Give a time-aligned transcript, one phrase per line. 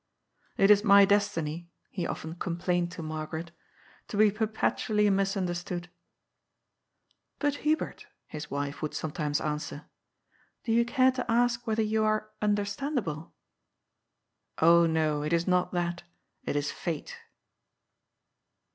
[0.01, 0.03] ^'
[0.57, 3.51] It is my destiny," he often complained to Margaret,
[4.09, 5.89] ^'to be perpetually misunder stood." ^
[7.37, 9.85] But, Hubert," his wife would sometimes answer,
[10.65, 13.15] ^Mo you care to ask whether you are understandable?"
[14.57, 16.01] *^ Oh, no; it is not that.
[16.45, 17.17] It is fate."